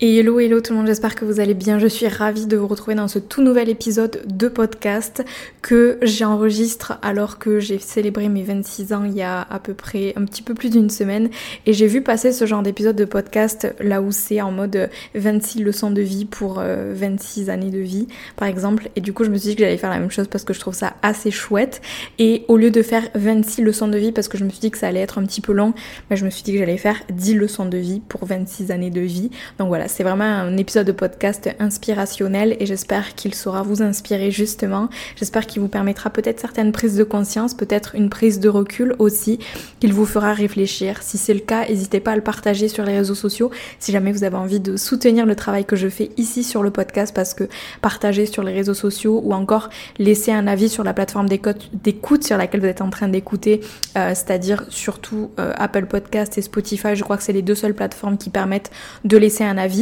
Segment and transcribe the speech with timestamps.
[0.00, 1.78] Et hello hello tout le monde, j'espère que vous allez bien.
[1.78, 5.24] Je suis ravie de vous retrouver dans ce tout nouvel épisode de podcast
[5.62, 10.12] que j'enregistre alors que j'ai célébré mes 26 ans il y a à peu près
[10.16, 11.30] un petit peu plus d'une semaine
[11.64, 15.62] et j'ai vu passer ce genre d'épisode de podcast là où c'est en mode 26
[15.62, 19.30] leçons de vie pour 26 euh, années de vie par exemple et du coup je
[19.30, 21.30] me suis dit que j'allais faire la même chose parce que je trouve ça assez
[21.30, 21.80] chouette
[22.18, 24.72] et au lieu de faire 26 leçons de vie parce que je me suis dit
[24.72, 25.72] que ça allait être un petit peu long,
[26.10, 29.00] je me suis dit que j'allais faire 10 leçons de vie pour 26 années de
[29.00, 29.30] vie.
[29.58, 34.30] Donc voilà, c'est vraiment un épisode de podcast inspirationnel et j'espère qu'il saura vous inspirer
[34.30, 34.88] justement.
[35.16, 39.38] J'espère qu'il vous permettra peut-être certaines prises de conscience, peut-être une prise de recul aussi,
[39.80, 41.02] qu'il vous fera réfléchir.
[41.02, 44.12] Si c'est le cas, n'hésitez pas à le partager sur les réseaux sociaux si jamais
[44.12, 47.34] vous avez envie de soutenir le travail que je fais ici sur le podcast parce
[47.34, 47.44] que
[47.80, 49.68] partager sur les réseaux sociaux ou encore
[49.98, 53.60] laisser un avis sur la plateforme d'écoute sur laquelle vous êtes en train d'écouter,
[53.96, 57.74] euh, c'est-à-dire surtout euh, Apple Podcast et Spotify, je crois que c'est les deux seules
[57.74, 58.70] plateformes qui permettent
[59.04, 59.73] de laisser un avis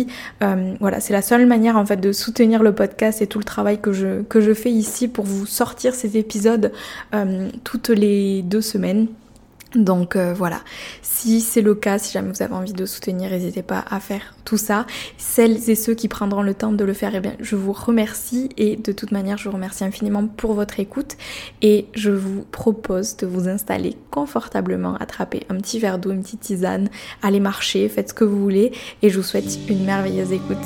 [0.42, 3.44] euh, voilà, c'est la seule manière en fait de soutenir le podcast et tout le
[3.44, 6.72] travail que je, fais ici pour vous sortir ces épisodes
[7.14, 9.06] euh, toutes les deux semaines.
[9.74, 10.60] Donc euh, voilà,
[11.00, 14.34] si c'est le cas, si jamais vous avez envie de soutenir, n'hésitez pas à faire
[14.44, 14.86] tout ça.
[15.16, 18.50] Celles et ceux qui prendront le temps de le faire, eh bien, je vous remercie
[18.56, 21.16] et de toute manière, je vous remercie infiniment pour votre écoute
[21.62, 26.40] et je vous propose de vous installer confortablement, attraper un petit verre d'eau, une petite
[26.40, 26.88] tisane,
[27.22, 30.58] aller marcher, faites ce que vous voulez et je vous souhaite une merveilleuse écoute.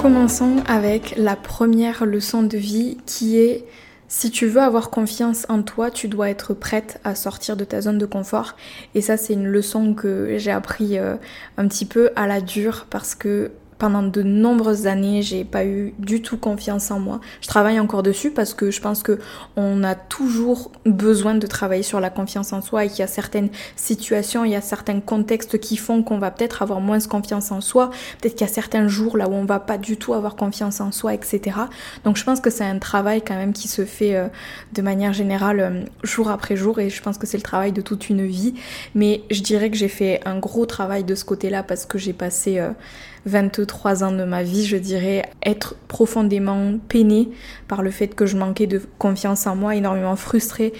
[0.00, 3.66] Commençons avec la première leçon de vie qui est
[4.08, 7.82] si tu veux avoir confiance en toi, tu dois être prête à sortir de ta
[7.82, 8.56] zone de confort.
[8.94, 11.16] Et ça, c'est une leçon que j'ai appris euh,
[11.58, 13.50] un petit peu à la dure parce que
[13.80, 17.20] pendant de nombreuses années, j'ai pas eu du tout confiance en moi.
[17.40, 19.18] Je travaille encore dessus parce que je pense que
[19.56, 23.08] on a toujours besoin de travailler sur la confiance en soi et qu'il y a
[23.08, 27.50] certaines situations, il y a certains contextes qui font qu'on va peut-être avoir moins confiance
[27.50, 27.90] en soi.
[28.20, 30.80] Peut-être qu'il y a certains jours là où on va pas du tout avoir confiance
[30.80, 31.56] en soi, etc.
[32.04, 34.28] Donc je pense que c'est un travail quand même qui se fait euh,
[34.74, 37.80] de manière générale euh, jour après jour et je pense que c'est le travail de
[37.80, 38.54] toute une vie.
[38.94, 42.12] Mais je dirais que j'ai fait un gros travail de ce côté-là parce que j'ai
[42.12, 42.70] passé euh,
[43.26, 47.28] 23 ans de ma vie, je dirais, être profondément peinée
[47.68, 50.72] par le fait que je manquais de confiance en moi, énormément frustrée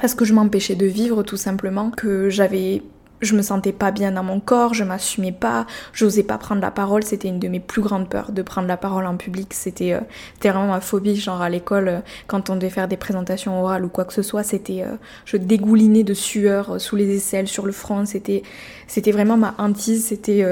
[0.00, 2.82] parce que je m'empêchais de vivre tout simplement, que j'avais
[3.20, 6.70] je me sentais pas bien dans mon corps, je m'assumais pas, j'osais pas prendre la
[6.70, 9.92] parole, c'était une de mes plus grandes peurs de prendre la parole en public, c'était
[9.92, 10.00] euh,
[10.40, 13.88] vraiment ma phobie, genre à l'école euh, quand on devait faire des présentations orales ou
[13.88, 17.72] quoi que ce soit, c'était euh, je dégoulinais de sueur sous les aisselles, sur le
[17.72, 18.42] front, c'était
[18.90, 20.44] c'était vraiment ma hantise, c'était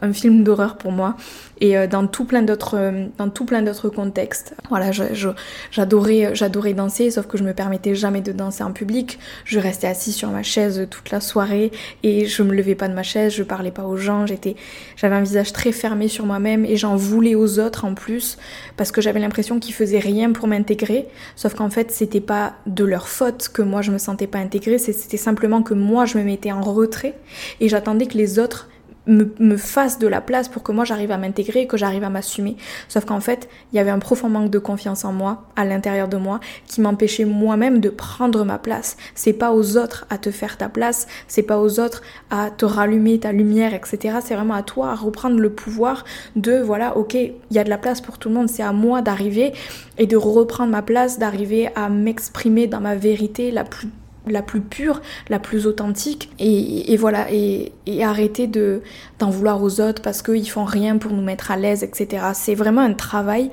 [0.00, 1.16] un film d'horreur pour moi
[1.60, 4.54] et euh, dans tout plein d'autres euh, dans tout plein d'autres contextes.
[4.68, 9.18] Voilà, j'adorais j'adorais danser sauf que je me permettais jamais de danser en public.
[9.44, 11.72] Je restais assise sur ma chaise toute la soirée
[12.02, 14.54] et je me levais pas de ma chaise, je parlais pas aux gens, j'étais
[14.96, 18.38] j'avais un visage très fermé sur moi-même et j'en voulais aux autres en plus
[18.76, 22.84] parce que j'avais l'impression qu'ils faisaient rien pour m'intégrer, sauf qu'en fait, c'était pas de
[22.84, 26.22] leur faute que moi je me sentais pas intégrée, c'était simplement que moi je me
[26.22, 27.14] mettais en retrait
[27.60, 28.68] et j'attendais que les autres
[29.06, 32.10] me, me fasse de la place pour que moi j'arrive à m'intégrer, que j'arrive à
[32.10, 32.56] m'assumer.
[32.88, 36.08] Sauf qu'en fait, il y avait un profond manque de confiance en moi, à l'intérieur
[36.08, 38.96] de moi, qui m'empêchait moi-même de prendre ma place.
[39.14, 42.64] C'est pas aux autres à te faire ta place, c'est pas aux autres à te
[42.64, 44.18] rallumer ta lumière, etc.
[44.24, 47.70] C'est vraiment à toi à reprendre le pouvoir de voilà, ok, il y a de
[47.70, 49.52] la place pour tout le monde, c'est à moi d'arriver
[49.98, 53.88] et de reprendre ma place, d'arriver à m'exprimer dans ma vérité la plus
[54.32, 57.72] la plus pure, la plus authentique, et, voilà, et,
[58.02, 58.82] arrêter de
[59.18, 62.28] d'en vouloir aux autres parce qu'ils font rien pour nous mettre à l'aise, etc.
[62.34, 63.50] C'est vraiment un travail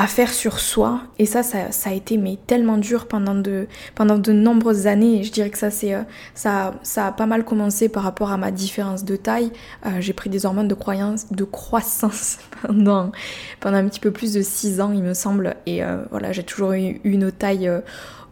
[0.00, 4.16] à faire sur soi et ça, ça, a été mais tellement dur pendant de pendant
[4.16, 6.02] de nombreuses années je dirais que ça c'est euh,
[6.34, 9.52] ça ça a pas mal commencé par rapport à ma différence de taille
[9.84, 13.12] euh, j'ai pris des hormones de croyance de croissance pendant
[13.60, 16.44] pendant un petit peu plus de 6 ans il me semble et euh, voilà j'ai
[16.44, 17.70] toujours eu une taille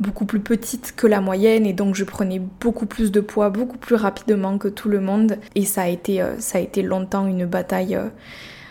[0.01, 3.79] beaucoup plus petite que la moyenne et donc je prenais beaucoup plus de poids beaucoup
[3.79, 7.47] plus rapidement que tout le monde et ça a été ça a été longtemps une
[7.47, 7.99] bataille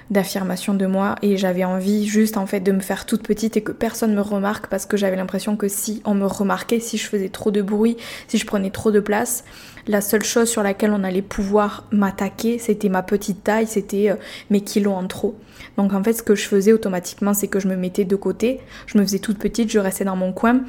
[0.10, 3.62] d'affirmation de moi et j'avais envie juste en fait de me faire toute petite et
[3.62, 7.08] que personne me remarque parce que j'avais l'impression que si on me remarquait, si je
[7.08, 7.98] faisais trop de bruit,
[8.28, 9.44] si je prenais trop de place,
[9.88, 14.16] la seule chose sur laquelle on allait pouvoir m'attaquer, c'était ma petite taille, c'était euh,
[14.50, 15.38] mes kilos en trop.
[15.78, 18.60] Donc en fait, ce que je faisais automatiquement, c'est que je me mettais de côté,
[18.86, 20.62] je me faisais toute petite, je restais dans mon coin.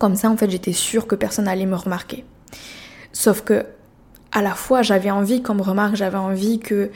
[0.00, 2.24] Comme ça, en fait, j'étais sûre que personne n'allait me remarquer.
[3.12, 3.66] Sauf que
[4.32, 6.90] à la fois, j'avais envie qu'on me remarque, j'avais envie que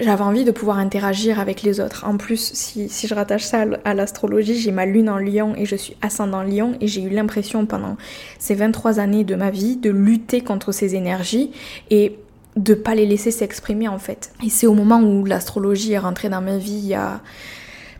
[0.00, 2.06] j'avais envie de pouvoir interagir avec les autres.
[2.06, 5.76] En plus, si, je rattache ça à l'astrologie, j'ai ma lune en lion et je
[5.76, 7.98] suis ascendant lion et j'ai eu l'impression pendant
[8.38, 11.50] ces 23 années de ma vie de lutter contre ces énergies
[11.90, 12.18] et
[12.56, 14.32] de pas les laisser s'exprimer en fait.
[14.42, 17.20] Et c'est au moment où l'astrologie est rentrée dans ma vie il y a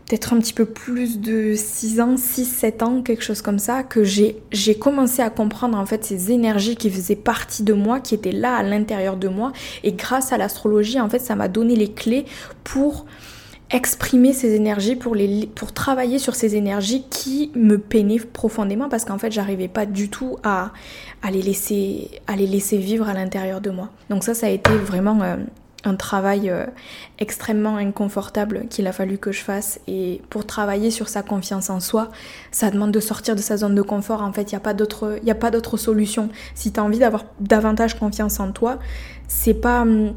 [0.07, 3.83] peut-être un petit peu plus de 6 ans, 6, 7 ans, quelque chose comme ça,
[3.83, 4.35] que j'ai,
[4.79, 8.55] commencé à comprendre en fait ces énergies qui faisaient partie de moi, qui étaient là
[8.55, 9.53] à l'intérieur de moi.
[9.83, 12.25] Et grâce à l'astrologie, en fait, ça m'a donné les clés
[12.63, 13.05] pour
[13.71, 15.15] exprimer ces énergies, pour,
[15.73, 20.37] travailler sur ces énergies qui me peinaient profondément parce qu'en fait j'arrivais pas du tout
[20.43, 20.71] à,
[21.23, 23.89] à, les laisser, à les laisser vivre à l'intérieur de moi.
[24.11, 25.37] Donc ça, ça a été vraiment euh,
[25.83, 26.65] un travail euh,
[27.19, 29.79] extrêmement inconfortable qu'il a fallu que je fasse.
[29.87, 32.09] Et pour travailler sur sa confiance en soi,
[32.51, 34.21] ça demande de sortir de sa zone de confort.
[34.21, 36.29] En fait, il n'y a pas d'autre, solution.
[36.55, 38.79] Si tu as envie d'avoir davantage confiance en toi,
[39.27, 40.13] c'est pas hum,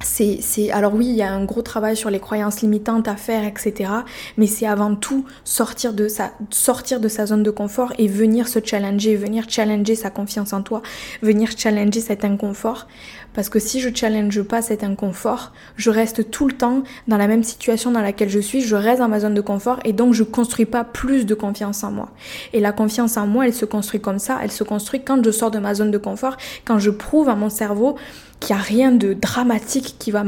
[0.00, 3.44] c'est, alors oui, il y a un gros travail sur les croyances limitantes à faire,
[3.44, 3.90] etc.
[4.36, 8.48] Mais c'est avant tout sortir de sa, sortir de sa zone de confort et venir
[8.48, 10.82] se challenger, venir challenger sa confiance en toi,
[11.22, 12.86] venir challenger cet inconfort.
[13.34, 17.28] Parce que si je challenge pas cet inconfort, je reste tout le temps dans la
[17.28, 20.14] même situation dans laquelle je suis, je reste dans ma zone de confort et donc
[20.14, 22.10] je construis pas plus de confiance en moi.
[22.52, 25.30] Et la confiance en moi, elle se construit comme ça, elle se construit quand je
[25.30, 27.96] sors de ma zone de confort, quand je prouve à mon cerveau
[28.40, 30.22] qu'il n'y a rien de dramatique qui va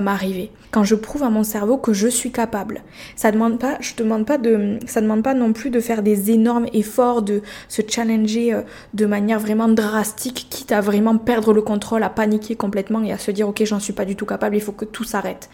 [0.00, 0.50] m'arriver.
[0.70, 2.82] Quand je prouve à mon cerveau que je suis capable.
[3.16, 6.30] Ça demande pas, je demande pas de, ça demande pas non plus de faire des
[6.30, 8.60] énormes efforts, de se challenger euh,
[8.94, 13.18] de manière vraiment drastique, quitte à vraiment perdre le contrôle, à paniquer complètement et à
[13.18, 15.50] se dire ok j'en suis pas du tout capable, il faut que tout s'arrête.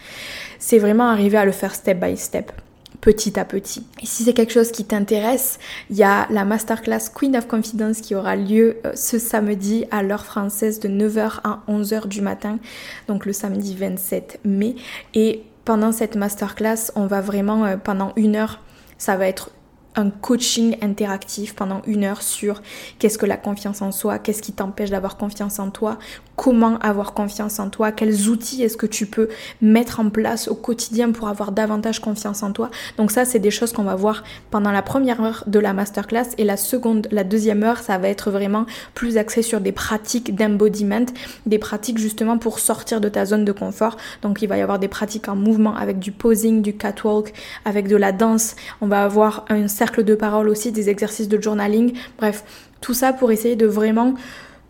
[0.58, 2.52] C'est vraiment arriver à le faire step by step
[3.02, 3.84] petit à petit.
[4.00, 5.58] Et si c'est quelque chose qui t'intéresse,
[5.90, 10.02] il y a la masterclass Queen of Confidence qui aura lieu euh, ce samedi à
[10.02, 12.58] l'heure française de 9h à 11h du matin,
[13.08, 14.76] donc le samedi 27 mai.
[15.14, 18.60] Et pendant cette masterclass, on va vraiment, euh, pendant une heure,
[18.98, 19.50] ça va être
[19.94, 22.62] un coaching interactif pendant une heure sur
[22.98, 25.98] qu'est-ce que la confiance en soi, qu'est-ce qui t'empêche d'avoir confiance en toi,
[26.42, 29.28] comment avoir confiance en toi, quels outils est-ce que tu peux
[29.60, 32.68] mettre en place au quotidien pour avoir davantage confiance en toi?
[32.96, 36.30] Donc ça, c'est des choses qu'on va voir pendant la première heure de la masterclass
[36.38, 40.34] et la seconde, la deuxième heure, ça va être vraiment plus axé sur des pratiques
[40.34, 41.06] d'embodiment,
[41.46, 43.96] des pratiques justement pour sortir de ta zone de confort.
[44.22, 47.32] Donc il va y avoir des pratiques en mouvement avec du posing, du catwalk,
[47.64, 48.56] avec de la danse.
[48.80, 51.92] On va avoir un cercle de parole aussi, des exercices de journaling.
[52.18, 52.42] Bref,
[52.80, 54.14] tout ça pour essayer de vraiment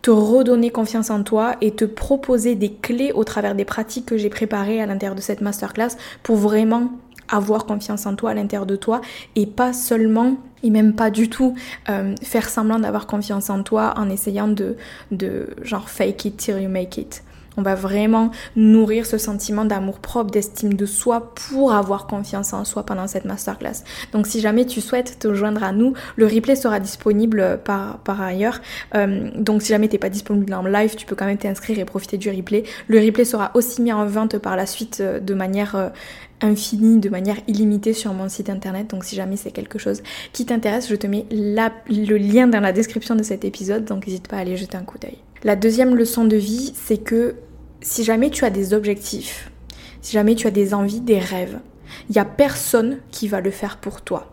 [0.03, 4.17] te redonner confiance en toi et te proposer des clés au travers des pratiques que
[4.17, 6.91] j'ai préparées à l'intérieur de cette masterclass pour vraiment
[7.29, 8.99] avoir confiance en toi à l'intérieur de toi
[9.35, 11.55] et pas seulement et même pas du tout
[11.89, 14.75] euh, faire semblant d'avoir confiance en toi en essayant de,
[15.11, 17.23] de genre fake it till you make it.
[17.57, 22.65] On va vraiment nourrir ce sentiment d'amour propre, d'estime de soi pour avoir confiance en
[22.65, 23.83] soi pendant cette masterclass.
[24.11, 28.21] Donc si jamais tu souhaites te joindre à nous, le replay sera disponible par, par
[28.21, 28.61] ailleurs.
[28.95, 31.85] Euh, donc si jamais t'es pas disponible en live, tu peux quand même t'inscrire et
[31.85, 32.63] profiter du replay.
[32.87, 35.89] Le replay sera aussi mis en vente par la suite euh, de manière euh,
[36.41, 38.89] infinie, de manière illimitée sur mon site internet.
[38.89, 40.01] Donc si jamais c'est quelque chose
[40.33, 43.85] qui t'intéresse, je te mets le lien dans la description de cet épisode.
[43.85, 45.17] Donc n'hésite pas à aller jeter un coup d'œil.
[45.43, 47.35] La deuxième leçon de vie, c'est que
[47.81, 49.51] si jamais tu as des objectifs,
[50.01, 51.59] si jamais tu as des envies, des rêves,
[52.07, 54.31] il n'y a personne qui va le faire pour toi.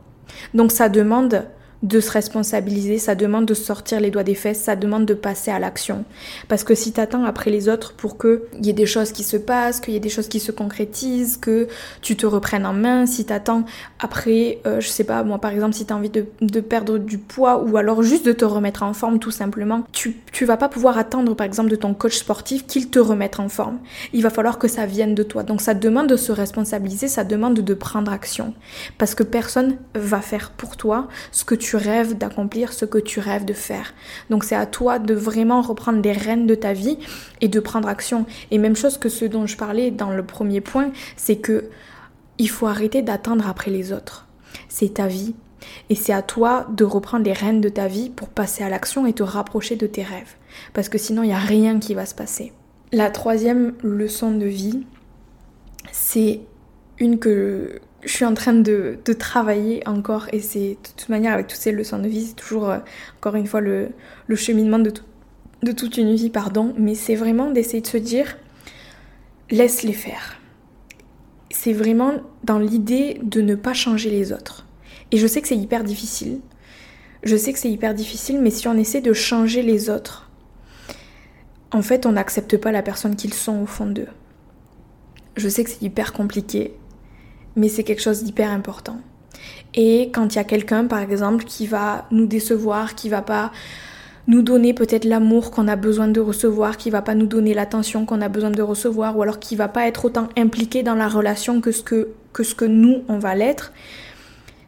[0.55, 1.47] Donc ça demande
[1.83, 5.51] de se responsabiliser, ça demande de sortir les doigts des fesses, ça demande de passer
[5.51, 6.05] à l'action.
[6.49, 9.39] Parce que si t'attends après les autres pour qu'il y ait des choses qui se
[9.39, 11.69] passent, qu'il y ait des choses qui se concrétisent, que
[12.03, 13.65] tu te reprennes en main, si t'attends
[13.99, 17.17] après, euh, je sais pas, moi par exemple, si t'as envie de, de, perdre du
[17.17, 20.69] poids ou alors juste de te remettre en forme tout simplement, tu, tu vas pas
[20.69, 23.79] pouvoir attendre par exemple de ton coach sportif qu'il te remette en forme.
[24.13, 25.45] Il va falloir que ça vienne de toi.
[25.45, 28.53] Donc ça demande de se responsabiliser, ça demande de prendre action.
[28.99, 32.99] Parce que personne va faire pour toi ce que tu tu rêves d'accomplir, ce que
[32.99, 33.95] tu rêves de faire.
[34.29, 36.99] Donc c'est à toi de vraiment reprendre les rênes de ta vie
[37.41, 38.27] et de prendre action.
[38.51, 41.71] Et même chose que ce dont je parlais dans le premier point, c'est que
[42.39, 44.27] il faut arrêter d'attendre après les autres.
[44.69, 45.37] C'est ta vie.
[45.91, 49.07] Et c'est à toi de reprendre les rênes de ta vie pour passer à l'action
[49.07, 50.35] et te rapprocher de tes rêves.
[50.73, 52.53] Parce que sinon, il n'y a rien qui va se passer.
[52.91, 54.85] La troisième leçon de vie,
[55.93, 56.41] c'est
[56.99, 61.49] une que je suis en train de, travailler encore et c'est de toute manière avec
[61.49, 62.79] toutes ces leçons de vie, c'est toujours euh,
[63.19, 63.91] encore une fois le,
[64.35, 64.93] cheminement de,
[65.63, 68.37] de toute une vie, pardon, mais c'est vraiment d'essayer de se dire
[69.51, 70.39] laisse-les faire.
[71.51, 72.15] C'est vraiment
[72.45, 74.67] dans l'idée de ne pas changer les autres.
[75.11, 76.41] Et je sais que c'est hyper difficile.
[77.25, 80.31] Je sais que c'est hyper difficile, mais si on essaie de changer les autres,
[81.73, 84.09] en fait, on n'accepte pas la personne qu'ils sont au fond d'eux.
[85.37, 86.75] Je sais que c'est hyper compliqué,
[87.57, 88.99] mais c'est quelque chose d'hyper important.
[89.75, 93.53] Et quand il y a quelqu'un, par exemple, qui va nous décevoir, qui va pas
[94.27, 98.07] nous donner peut-être l'amour qu'on a besoin de recevoir, qui va pas nous donner l'attention
[98.07, 101.09] qu'on a besoin de recevoir, ou alors qui va pas être autant impliqué dans la
[101.09, 103.73] relation que ce que, que, ce que nous, on va l'être,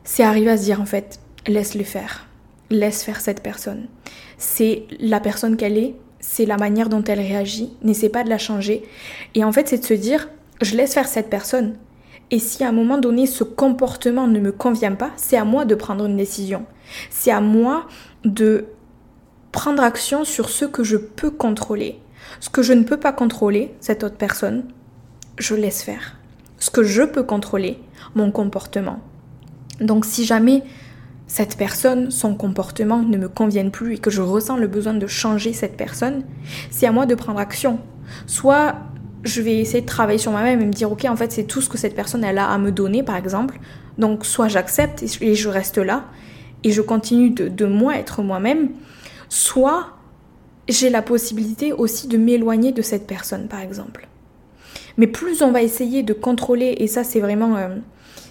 [0.05, 2.27] c'est arriver à se dire en fait, laisse-le faire,
[2.71, 3.87] laisse faire cette personne.
[4.39, 8.39] C'est la personne qu'elle est, c'est la manière dont elle réagit, n'essaie pas de la
[8.39, 8.83] changer.
[9.35, 10.29] Et en fait, c'est de se dire,
[10.61, 11.75] je laisse faire cette personne.
[12.33, 15.67] Et si à un moment donné, ce comportement ne me convient pas, c'est à moi
[15.67, 16.65] de prendre une décision.
[17.11, 17.87] C'est à moi
[18.25, 18.65] de
[19.53, 22.01] prendre action sur ce que je peux contrôler.
[22.41, 24.65] Ce que je ne peux pas contrôler, cette autre personne,
[25.39, 26.17] je laisse faire.
[26.59, 27.79] Ce que je peux contrôler,
[28.15, 29.01] mon comportement.
[29.81, 30.63] Donc si jamais
[31.27, 35.07] cette personne, son comportement ne me convienne plus et que je ressens le besoin de
[35.07, 36.25] changer cette personne,
[36.71, 37.79] c'est à moi de prendre action.
[38.27, 38.77] Soit
[39.25, 41.61] je vais essayer de travailler sur moi-même et me dire ok en fait c'est tout
[41.61, 43.59] ce que cette personne elle a à me donner par exemple.
[43.99, 46.07] Donc soit j'accepte et je reste là
[46.65, 48.71] et je continue de, de moi être moi-même,
[49.29, 49.97] soit
[50.69, 54.09] j'ai la possibilité aussi de m'éloigner de cette personne par exemple.
[54.97, 57.69] Mais plus on va essayer de contrôler, et ça c'est vraiment euh,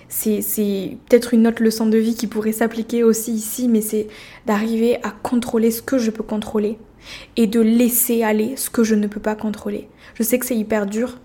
[0.09, 4.07] c'est peut-être une autre leçon de vie qui pourrait s'appliquer aussi ici, mais c'est
[4.45, 6.77] d'arriver à contrôler ce que je peux contrôler
[7.37, 9.87] et de laisser aller ce que je ne peux pas contrôler.
[10.15, 11.17] Je sais que c'est hyper dur,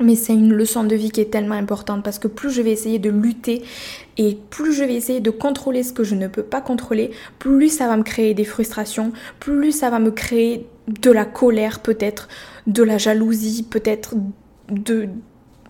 [0.00, 2.70] mais c'est une leçon de vie qui est tellement importante parce que plus je vais
[2.70, 3.62] essayer de lutter
[4.16, 7.68] et plus je vais essayer de contrôler ce que je ne peux pas contrôler, plus
[7.68, 12.28] ça va me créer des frustrations, plus ça va me créer de la colère peut-être,
[12.66, 14.14] de la jalousie peut-être,
[14.70, 15.08] de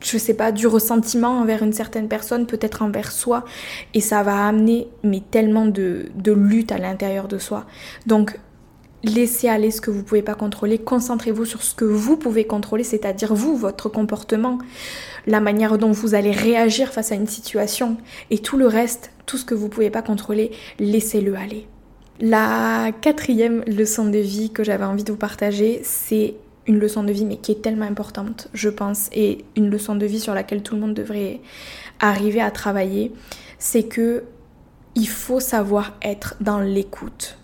[0.01, 3.45] je sais pas, du ressentiment envers une certaine personne, peut-être envers soi,
[3.95, 7.67] et ça va amener mais tellement de, de lutte à l'intérieur de soi.
[8.07, 8.39] Donc
[9.05, 12.85] laissez aller ce que vous pouvez pas contrôler, concentrez-vous sur ce que vous pouvez contrôler,
[12.85, 14.59] c'est-à-dire vous, votre comportement,
[15.27, 17.97] la manière dont vous allez réagir face à une situation,
[18.31, 21.67] et tout le reste, tout ce que vous pouvez pas contrôler, laissez-le aller.
[22.21, 26.35] La quatrième leçon de vie que j'avais envie de vous partager, c'est
[26.67, 30.05] une leçon de vie, mais qui est tellement importante, je pense, et une leçon de
[30.05, 31.41] vie sur laquelle tout le monde devrait
[32.01, 33.13] arriver à travailler,
[33.59, 34.25] c'est que
[34.95, 37.39] il faut savoir être dans l'écoute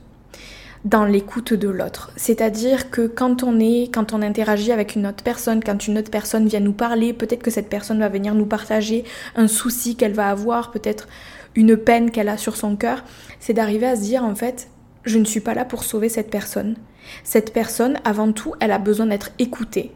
[0.85, 2.12] dans l'écoute de l'autre.
[2.17, 6.11] C'est-à-dire que quand on est, quand on interagit avec une autre personne, quand une autre
[6.11, 10.12] personne vient nous parler, peut-être que cette personne va venir nous partager un souci qu'elle
[10.12, 11.09] va avoir, peut-être
[11.55, 13.03] une peine qu'elle a sur son cœur,
[13.41, 14.69] c'est d'arriver à se dire en fait,
[15.05, 16.76] je ne suis pas là pour sauver cette personne.
[17.23, 19.93] Cette personne, avant tout, elle a besoin d'être écoutée.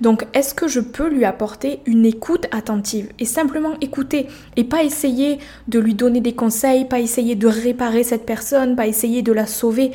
[0.00, 4.26] Donc, est-ce que je peux lui apporter une écoute attentive et simplement écouter
[4.56, 8.86] et pas essayer de lui donner des conseils, pas essayer de réparer cette personne, pas
[8.86, 9.92] essayer de la sauver,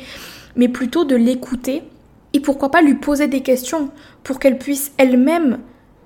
[0.56, 1.82] mais plutôt de l'écouter
[2.32, 3.90] et pourquoi pas lui poser des questions
[4.22, 5.58] pour qu'elle puisse elle-même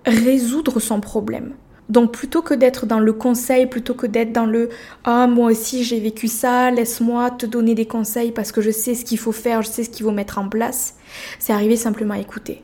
[0.07, 1.55] résoudre son problème.
[1.89, 4.69] Donc plutôt que d'être dans le conseil, plutôt que d'être dans le
[5.05, 8.95] ah moi aussi j'ai vécu ça, laisse-moi te donner des conseils parce que je sais
[8.95, 10.97] ce qu'il faut faire, je sais ce qu'il faut mettre en place,
[11.39, 12.63] c'est arriver simplement à écouter.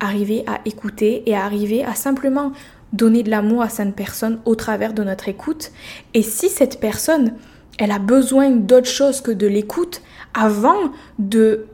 [0.00, 2.52] Arriver à écouter et arriver à simplement
[2.92, 5.70] donner de l'amour à cette personne au travers de notre écoute.
[6.14, 7.34] Et si cette personne,
[7.78, 10.02] elle a besoin d'autre chose que de l'écoute,
[10.34, 11.66] avant de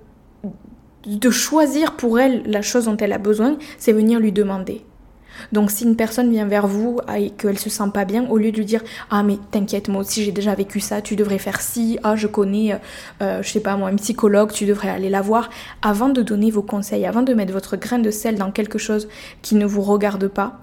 [1.06, 4.84] de choisir pour elle la chose dont elle a besoin, c'est venir lui demander.
[5.52, 8.52] Donc si une personne vient vers vous et qu'elle se sent pas bien, au lieu
[8.52, 11.60] de lui dire ah mais t'inquiète moi aussi j'ai déjà vécu ça, tu devrais faire
[11.60, 12.78] ci, ah je connais,
[13.22, 15.50] euh, je sais pas moi un psychologue, tu devrais aller la voir,
[15.82, 19.08] avant de donner vos conseils, avant de mettre votre grain de sel dans quelque chose
[19.42, 20.60] qui ne vous regarde pas,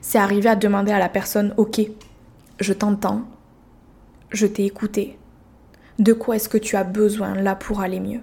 [0.00, 1.80] c'est arriver à demander à la personne ok
[2.60, 3.22] je t'entends,
[4.30, 5.16] je t'ai écouté,
[5.98, 8.20] de quoi est-ce que tu as besoin là pour aller mieux?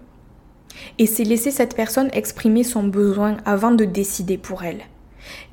[1.00, 4.82] Et c'est laisser cette personne exprimer son besoin avant de décider pour elle.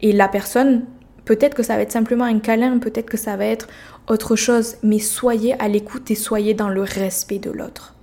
[0.00, 0.84] Et la personne,
[1.24, 3.68] peut-être que ça va être simplement un câlin, peut-être que ça va être
[4.08, 7.94] autre chose, mais soyez à l'écoute et soyez dans le respect de l'autre.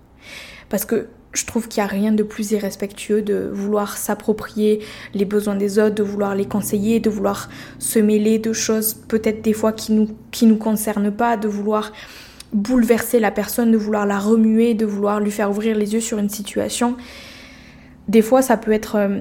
[0.70, 4.80] Parce que je trouve qu'il n'y a rien de plus irrespectueux de vouloir s'approprier
[5.14, 9.42] les besoins des autres, de vouloir les conseiller, de vouloir se mêler de choses peut-être
[9.42, 11.92] des fois qui nous, qui nous concernent pas, de vouloir
[12.52, 16.18] bouleverser la personne, de vouloir la remuer, de vouloir lui faire ouvrir les yeux sur
[16.18, 16.98] une situation
[18.10, 19.20] des fois, ça peut être, euh,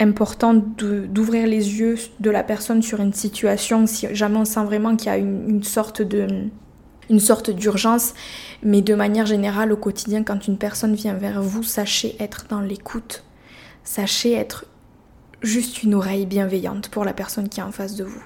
[0.00, 4.96] important d'ouvrir les yeux de la personne sur une situation si jamais on sent vraiment
[4.96, 6.02] qu'il y a une, sorte
[7.08, 8.14] une sorte d'urgence,
[8.64, 12.60] mais de manière générale au quotidien, quand une personne vient vers vous, sachez être dans
[12.60, 13.22] l'écoute,
[13.84, 14.66] sachez être
[15.40, 18.24] juste une oreille bienveillante pour la personne qui est en face de vous.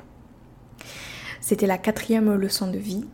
[1.43, 3.05] C'était la quatrième leçon de vie.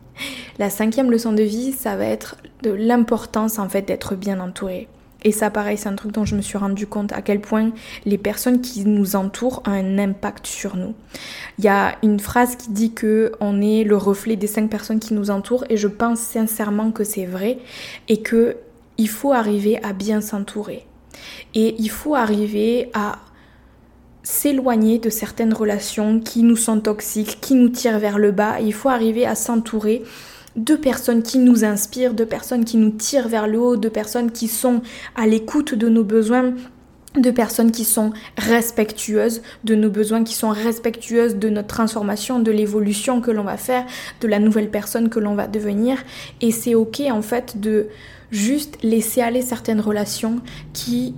[0.57, 4.87] La cinquième leçon de vie, ça va être de l'importance en fait d'être bien entouré.
[5.23, 7.71] Et ça, pareil, c'est un truc dont je me suis rendu compte à quel point
[8.05, 10.93] les personnes qui nous entourent ont un impact sur nous.
[11.57, 14.99] Il y a une phrase qui dit que on est le reflet des cinq personnes
[14.99, 17.57] qui nous entourent, et je pense sincèrement que c'est vrai,
[18.07, 18.57] et que
[18.97, 20.85] il faut arriver à bien s'entourer.
[21.53, 23.19] Et il faut arriver à
[24.23, 28.59] s'éloigner de certaines relations qui nous sont toxiques, qui nous tirent vers le bas.
[28.59, 30.03] il faut arriver à s'entourer
[30.55, 34.31] de personnes qui nous inspirent, de personnes qui nous tirent vers le haut, de personnes
[34.31, 34.81] qui sont
[35.15, 36.53] à l'écoute de nos besoins,
[37.15, 42.51] de personnes qui sont respectueuses de nos besoins, qui sont respectueuses de notre transformation, de
[42.51, 43.85] l'évolution que l'on va faire,
[44.21, 45.97] de la nouvelle personne que l'on va devenir.
[46.41, 47.87] Et c'est ok en fait de
[48.31, 50.41] juste laisser aller certaines relations
[50.73, 51.15] qui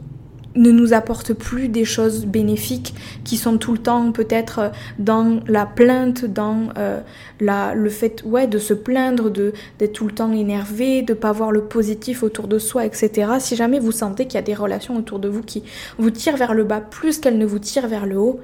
[0.55, 2.93] ne nous apporte plus des choses bénéfiques
[3.23, 6.99] qui sont tout le temps peut-être dans la plainte, dans euh,
[7.39, 11.31] la, le fait ouais, de se plaindre, de, d'être tout le temps énervé, de pas
[11.31, 13.33] voir le positif autour de soi, etc.
[13.39, 15.63] Si jamais vous sentez qu'il y a des relations autour de vous qui
[15.97, 18.39] vous tirent vers le bas plus qu'elles ne vous tirent vers le haut,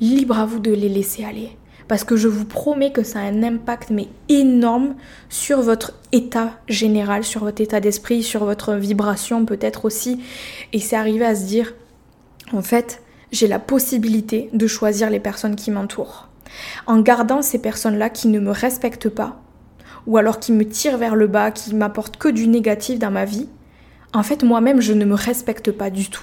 [0.00, 1.50] libre à vous de les laisser aller
[1.88, 4.94] parce que je vous promets que ça a un impact mais énorme
[5.28, 10.20] sur votre état général, sur votre état d'esprit, sur votre vibration peut-être aussi.
[10.72, 11.74] Et c'est arrivé à se dire,
[12.52, 13.02] en fait,
[13.32, 16.28] j'ai la possibilité de choisir les personnes qui m'entourent.
[16.86, 19.40] En gardant ces personnes-là qui ne me respectent pas,
[20.06, 23.24] ou alors qui me tirent vers le bas, qui m'apportent que du négatif dans ma
[23.24, 23.48] vie,
[24.12, 26.22] en fait moi-même je ne me respecte pas du tout.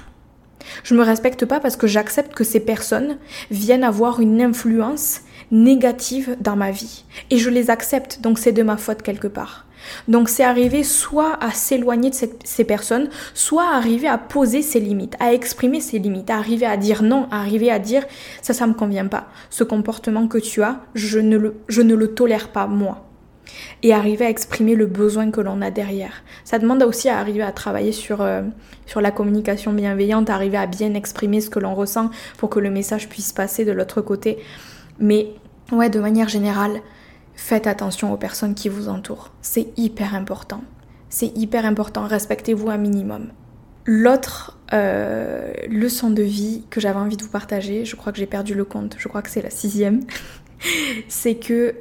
[0.84, 3.18] Je ne me respecte pas parce que j'accepte que ces personnes
[3.52, 7.06] viennent avoir une influence négative dans ma vie.
[7.30, 9.66] Et je les accepte, donc c'est de ma faute quelque part.
[10.08, 14.80] Donc c'est arriver soit à s'éloigner de ces personnes, soit à arriver à poser ses
[14.80, 18.06] limites, à exprimer ses limites, à arriver à dire non, à arriver à dire
[18.42, 19.28] ça, ça me convient pas.
[19.50, 23.10] Ce comportement que tu as, je ne le, je ne le tolère pas moi.
[23.82, 26.24] Et arriver à exprimer le besoin que l'on a derrière.
[26.44, 28.44] Ça demande aussi à arriver à travailler sur, euh,
[28.86, 32.70] sur la communication bienveillante, arriver à bien exprimer ce que l'on ressent pour que le
[32.70, 34.38] message puisse passer de l'autre côté.
[35.00, 35.30] Mais
[35.72, 36.82] ouais, de manière générale,
[37.36, 39.32] faites attention aux personnes qui vous entourent.
[39.42, 40.62] C'est hyper important.
[41.10, 42.08] C'est hyper important.
[42.08, 43.30] Respectez-vous un minimum.
[43.86, 48.26] L'autre euh, leçon de vie que j'avais envie de vous partager, je crois que j'ai
[48.26, 50.00] perdu le compte, je crois que c'est la sixième,
[51.10, 51.76] c'est que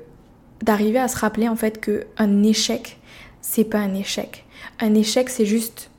[0.62, 2.98] d'arriver à se rappeler en fait que un échec,
[3.40, 4.46] c'est pas un échec.
[4.80, 5.90] Un échec, c'est juste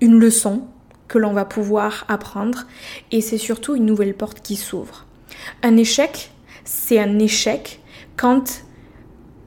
[0.00, 0.64] une leçon
[1.08, 2.66] que l'on va pouvoir apprendre
[3.10, 5.06] et c'est surtout une nouvelle porte qui s'ouvre.
[5.62, 6.30] Un échec,
[6.64, 7.80] c'est un échec
[8.16, 8.64] quand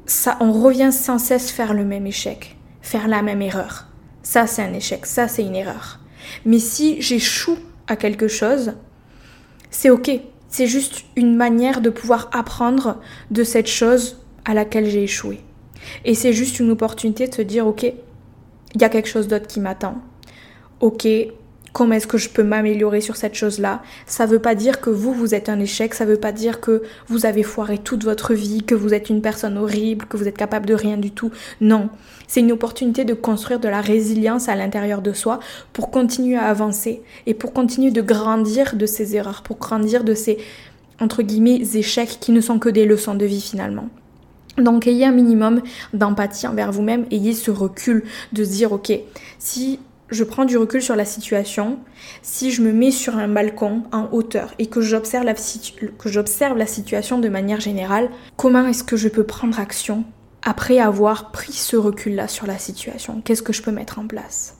[0.05, 3.88] ça, on revient sans cesse faire le même échec, faire la même erreur.
[4.23, 5.99] Ça, c'est un échec, ça, c'est une erreur.
[6.45, 7.57] Mais si j'échoue
[7.88, 8.73] à quelque chose,
[9.69, 10.12] c'est ok.
[10.53, 15.39] C'est juste une manière de pouvoir apprendre de cette chose à laquelle j'ai échoué.
[16.05, 17.81] Et c'est juste une opportunité de se dire, ok,
[18.75, 19.95] il y a quelque chose d'autre qui m'attend.
[20.79, 21.07] Ok,
[21.73, 23.81] comment est-ce que je peux m'améliorer sur cette chose-là?
[24.05, 26.83] Ça veut pas dire que vous, vous êtes un échec, ça veut pas dire que
[27.07, 30.38] vous avez foiré toute votre vie, que vous êtes une personne horrible, que vous êtes
[30.38, 31.31] capable de rien du tout.
[31.59, 31.89] Non.
[32.27, 35.39] C'est une opportunité de construire de la résilience à l'intérieur de soi
[35.73, 40.13] pour continuer à avancer et pour continuer de grandir de ces erreurs, pour grandir de
[40.13, 40.38] ces,
[40.99, 43.89] entre guillemets, échecs qui ne sont que des leçons de vie finalement.
[44.57, 45.62] Donc ayez un minimum
[45.93, 48.91] d'empathie envers vous-même, ayez ce recul de se dire ok,
[49.39, 51.79] si je prends du recul sur la situation,
[52.21, 55.33] si je me mets sur un balcon en hauteur et que j'observe la,
[56.55, 60.03] la situation de manière générale, comment est-ce que je peux prendre action
[60.43, 63.21] après avoir pris ce recul-là sur la situation?
[63.23, 64.57] Qu'est-ce que je peux mettre en place?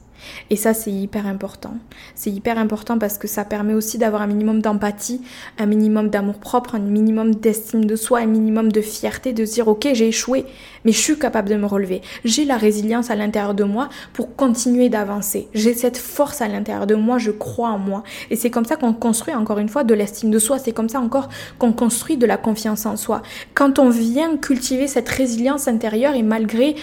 [0.50, 1.74] Et ça, c'est hyper important.
[2.16, 5.22] C'est hyper important parce que ça permet aussi d'avoir un minimum d'empathie,
[5.58, 9.54] un minimum d'amour propre, un minimum d'estime de soi, un minimum de fierté, de se
[9.54, 10.46] dire, ok, j'ai échoué,
[10.86, 12.02] mais je suis capable de me relever.
[12.26, 15.48] J'ai la résilience à l'intérieur de moi pour continuer d'avancer.
[15.54, 18.04] J'ai cette force à l'intérieur de moi, je crois en moi.
[18.30, 20.60] Et c'est comme ça qu'on construit encore une fois de l'estime de soi.
[20.60, 23.22] C'est comme ça encore qu'on construit de la confiance en soi.
[23.54, 26.76] Quand on vient cultiver cette résilience intérieure et malgré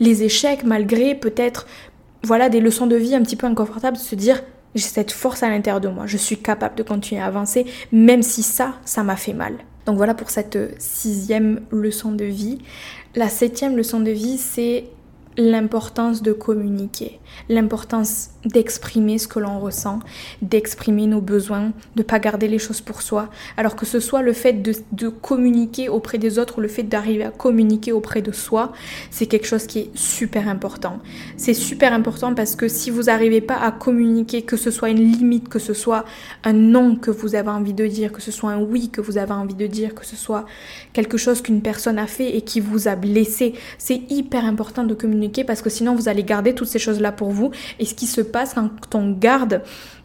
[0.00, 1.66] les échecs, malgré peut-être
[2.22, 4.42] voilà des leçons de vie un petit peu inconfortables, de se dire
[4.74, 8.22] j'ai cette force à l'intérieur de moi, je suis capable de continuer à avancer, même
[8.22, 9.54] si ça, ça m'a fait mal.
[9.86, 12.58] Donc voilà pour cette sixième leçon de vie.
[13.14, 14.84] La septième leçon de vie, c'est
[15.36, 19.98] l'importance de communiquer, l'importance d'exprimer ce que l'on ressent,
[20.40, 23.28] d'exprimer nos besoins, de pas garder les choses pour soi.
[23.56, 27.24] Alors que ce soit le fait de, communiquer auprès des autres ou le fait d'arriver
[27.24, 28.72] à communiquer auprès de soi,
[29.10, 31.00] c'est quelque chose qui est super important.
[31.36, 35.00] C'est super important parce que si vous n'arrivez pas à communiquer, que ce soit une
[35.00, 36.04] limite, que ce soit
[36.44, 39.18] un non que vous avez envie de dire, que ce soit un oui que vous
[39.18, 40.46] avez envie de dire, que ce soit
[40.92, 44.94] quelque chose qu'une personne a fait et qui vous a blessé, c'est hyper important de
[44.94, 47.50] communiquer parce que sinon vous allez garder toutes ces choses-là vous.
[47.78, 49.62] Et ce qui se passe quand on garde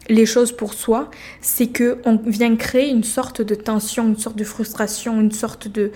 [0.08, 4.36] les choses pour soi, c'est que on vient créer une sorte de tension, une sorte
[4.36, 5.90] de frustration, une sorte de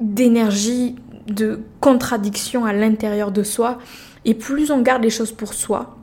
[0.00, 3.78] d'énergie, de contradiction à l'intérieur de soi.
[4.24, 5.96] Et plus on garde les choses pour soi,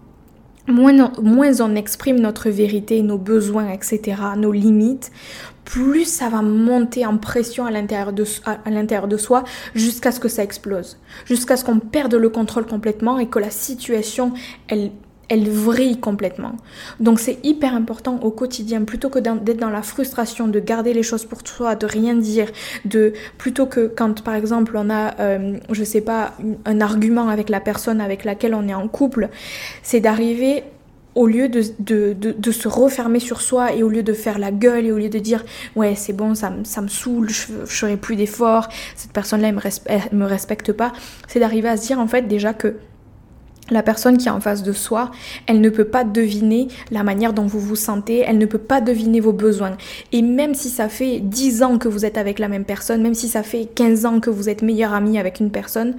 [0.68, 5.12] moins moins on exprime notre vérité, nos besoins, etc., nos limites,
[5.72, 8.26] plus ça va monter en pression à l'intérieur de,
[9.08, 13.28] de soi jusqu'à ce que ça explose, jusqu'à ce qu'on perde le contrôle complètement et
[13.28, 14.34] que la situation,
[14.68, 14.92] elle,
[15.30, 16.58] elle vrille complètement.
[17.00, 21.04] Donc c'est hyper important au quotidien, plutôt que d'être dans la frustration, de garder les
[21.04, 22.52] choses pour soi, de rien dire,
[22.84, 26.34] de plutôt que quand par exemple on a, euh, je sais pas,
[26.66, 29.30] un argument avec la personne avec laquelle on est en couple,
[29.84, 30.66] c'est d'arriver
[31.16, 34.52] au lieu de, de, de, se refermer sur soi et au lieu de faire la
[34.52, 35.44] gueule et au lieu de dire
[35.76, 39.56] ouais c'est bon ça, ça me saoule je, ferai plus d'efforts cette personne là elle
[39.56, 40.94] me, me respecte pas
[41.28, 42.76] c'est d'arriver à se dire en fait déjà que
[43.72, 45.12] la personne qui est en face de soi,
[45.48, 48.82] elle ne peut pas deviner la manière dont vous vous sentez, elle ne peut pas
[48.82, 49.78] deviner vos besoins.
[50.12, 53.16] Et même si ça fait 10 ans que vous êtes avec la même personne, même
[53.16, 55.96] si ça fait 15 ans que vous êtes meilleur ami avec une personne,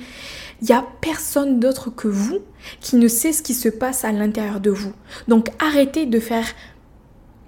[0.61, 2.39] il n'y a personne d'autre que vous
[2.81, 4.93] qui ne sait ce qui se passe à l'intérieur de vous.
[5.27, 6.45] Donc arrêtez de faire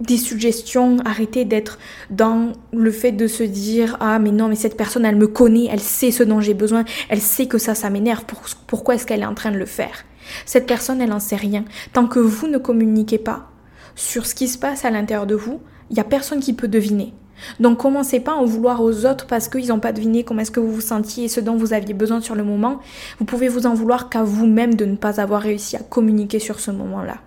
[0.01, 4.75] des suggestions, arrêtez d'être dans le fait de se dire ah mais non mais cette
[4.75, 7.89] personne elle me connaît, elle sait ce dont j'ai besoin, elle sait que ça ça
[7.89, 8.25] m'énerve,
[8.67, 10.03] pourquoi est-ce qu'elle est en train de le faire?
[10.45, 11.65] Cette personne elle en sait rien.
[11.93, 13.49] Tant que vous ne communiquez pas
[13.95, 16.67] sur ce qui se passe à l'intérieur de vous, il n'y a personne qui peut
[16.67, 17.13] deviner.
[17.59, 20.51] Donc commencez pas à en vouloir aux autres parce qu'ils n'ont pas deviné comment est-ce
[20.51, 22.79] que vous vous sentiez et ce dont vous aviez besoin sur le moment.
[23.19, 26.59] Vous pouvez vous en vouloir qu'à vous-même de ne pas avoir réussi à communiquer sur
[26.59, 27.17] ce moment-là.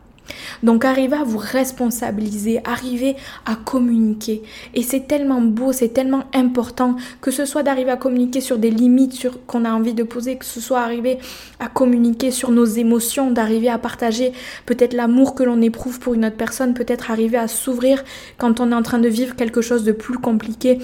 [0.62, 4.42] Donc arriver à vous responsabiliser, arriver à communiquer.
[4.74, 8.70] Et c'est tellement beau, c'est tellement important que ce soit d'arriver à communiquer sur des
[8.70, 11.18] limites qu'on a envie de poser, que ce soit arriver
[11.60, 14.32] à communiquer sur nos émotions, d'arriver à partager
[14.66, 18.04] peut-être l'amour que l'on éprouve pour une autre personne, peut-être arriver à s'ouvrir
[18.36, 20.78] quand on est en train de vivre quelque chose de plus compliqué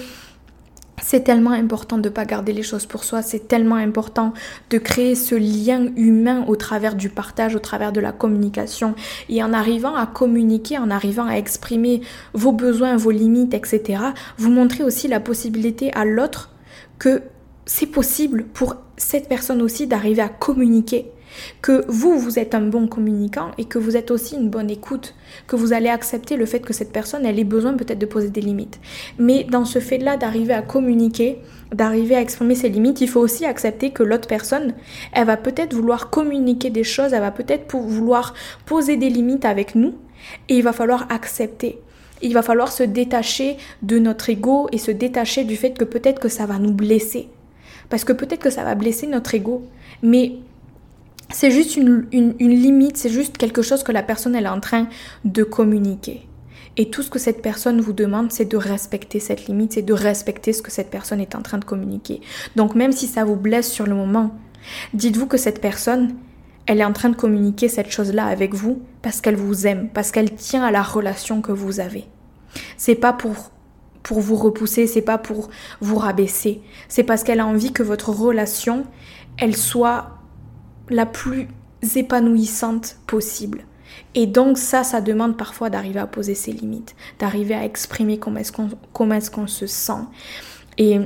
[1.01, 4.33] c'est tellement important de ne pas garder les choses pour soi, c'est tellement important
[4.69, 8.95] de créer ce lien humain au travers du partage, au travers de la communication.
[9.29, 12.01] Et en arrivant à communiquer, en arrivant à exprimer
[12.33, 13.99] vos besoins, vos limites, etc.,
[14.37, 16.51] vous montrez aussi la possibilité à l'autre
[16.97, 17.23] que
[17.65, 21.11] c'est possible pour cette personne aussi d'arriver à communiquer
[21.61, 25.15] que vous, vous êtes un bon communicant et que vous êtes aussi une bonne écoute,
[25.47, 28.29] que vous allez accepter le fait que cette personne, elle ait besoin peut-être de poser
[28.29, 28.79] des limites.
[29.17, 31.39] Mais dans ce fait-là d'arriver à communiquer,
[31.73, 34.73] d'arriver à exprimer ses limites, il faut aussi accepter que l'autre personne,
[35.13, 38.33] elle va peut-être vouloir communiquer des choses, elle va peut-être vouloir
[38.65, 39.95] poser des limites avec nous
[40.49, 41.79] et il va falloir accepter.
[42.21, 46.19] Il va falloir se détacher de notre ego et se détacher du fait que peut-être
[46.19, 47.27] que ça va nous blesser.
[47.89, 49.63] Parce que peut-être que ça va blesser notre ego.
[50.01, 50.33] Mais
[51.31, 52.07] c'est juste une,
[52.39, 54.87] limite, c'est juste quelque chose que la personne elle est en train
[55.23, 56.27] de communiquer.
[56.77, 59.93] Et tout ce que cette personne vous demande, c'est de respecter cette limite, c'est de
[59.93, 62.21] respecter ce que cette personne est en train de communiquer.
[62.55, 64.35] Donc même si ça vous blesse sur le moment,
[64.93, 66.15] dites-vous que cette personne,
[66.65, 70.11] elle est en train de communiquer cette chose-là avec vous parce qu'elle vous aime, parce
[70.11, 72.05] qu'elle tient à la relation que vous avez.
[72.77, 73.51] C'est pas pour
[74.03, 75.49] pour vous repousser, c'est pas pour
[75.81, 78.85] vous rabaisser, c'est parce qu'elle a envie que votre relation,
[79.39, 80.14] elle soit
[80.89, 81.47] la plus
[81.95, 83.63] épanouissante possible.
[84.13, 88.39] Et donc ça, ça demande parfois d'arriver à poser ses limites, d'arriver à exprimer comment
[88.39, 90.03] est-ce qu'on est qu'on se sent.
[90.77, 90.99] Et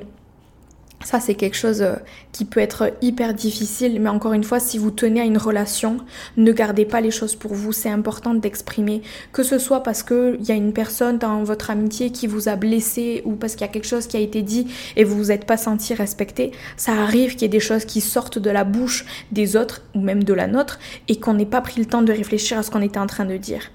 [1.04, 1.96] ça, c'est quelque chose euh,
[2.34, 5.98] qui peut être hyper difficile, mais encore une fois, si vous tenez à une relation,
[6.36, 7.72] ne gardez pas les choses pour vous.
[7.72, 12.12] C'est important d'exprimer, que ce soit parce qu'il y a une personne dans votre amitié
[12.12, 14.68] qui vous a blessé ou parce qu'il y a quelque chose qui a été dit
[14.98, 16.52] et vous vous êtes pas senti respecté.
[16.76, 20.02] Ça arrive qu'il y ait des choses qui sortent de la bouche des autres ou
[20.02, 22.72] même de la nôtre et qu'on n'ait pas pris le temps de réfléchir à ce
[22.72, 23.72] qu'on était en train de dire.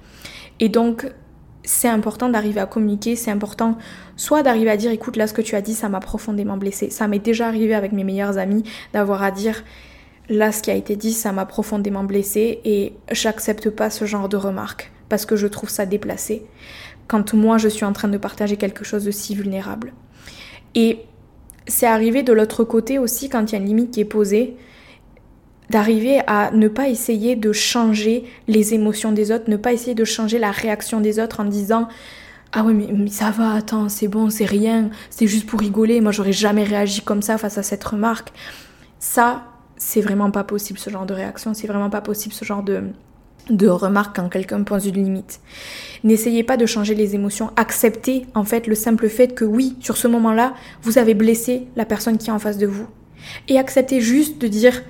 [0.61, 1.07] Et donc,
[1.65, 3.79] c'est important d'arriver à communiquer, c'est important
[4.17, 6.91] soit d'arriver à dire écoute là ce que tu as dit ça m'a profondément blessé.
[6.91, 9.65] Ça m'est déjà arrivé avec mes meilleurs amis d'avoir à dire
[10.29, 14.29] là ce qui a été dit ça m'a profondément blessé et j'accepte pas ce genre
[14.29, 16.47] de remarques parce que je trouve ça déplacé
[17.09, 19.93] quand moi je suis en train de partager quelque chose de si vulnérable.
[20.75, 21.01] Et
[21.67, 24.57] c'est arrivé de l'autre côté aussi quand il y a une limite qui est posée
[25.71, 30.05] d'arriver à ne pas essayer de changer les émotions des autres, ne pas essayer de
[30.05, 31.89] changer la réaction des autres en disant
[32.53, 36.13] ah oui mais, ça va, attends, c'est bon, c'est rien, c'est juste pour rigoler, moi
[36.13, 38.33] j'aurais jamais réagi comme ça face à cette remarque.
[39.01, 39.45] Ça,
[39.77, 42.85] c'est vraiment pas possible ce genre de réaction, c'est vraiment pas possible ce genre de,
[43.51, 45.41] de remarque quand quelqu'un pose une limite.
[46.05, 49.97] N'essayez pas de changer les émotions, acceptez en fait le simple fait que oui, sur
[49.97, 52.87] ce moment-là, vous avez blessé la personne qui est en face de vous.
[53.49, 54.83] Et acceptez juste de dire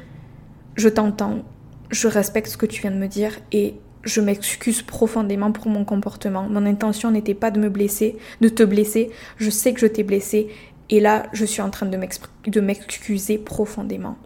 [0.77, 1.43] je t'entends,
[1.91, 5.85] je respecte ce que tu viens de me dire et je m'excuse profondément pour mon
[5.85, 6.49] comportement.
[6.49, 9.11] Mon intention n'était pas de me blesser, de te blesser.
[9.39, 10.49] Je sais que je t'ai blessé
[10.91, 14.19] et là, je suis en train de m'excuser profondément.